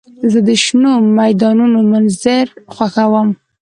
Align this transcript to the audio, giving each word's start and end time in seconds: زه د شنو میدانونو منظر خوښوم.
زه 0.31 0.39
د 0.47 0.49
شنو 0.63 0.93
میدانونو 1.19 1.79
منظر 1.91 2.45
خوښوم. 2.73 3.29